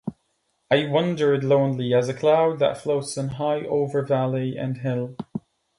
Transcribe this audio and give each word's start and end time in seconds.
I 0.71 0.87
wandered 0.87 1.43
lonely 1.43 1.93
as 1.93 2.09
a 2.09 2.15
cloud, 2.15 2.57
that 2.57 2.79
floats 2.79 3.15
on 3.19 3.27
high 3.27 3.65
over 3.67 4.01
valley 4.01 4.57
and 4.57 4.79
hill. 4.79 5.15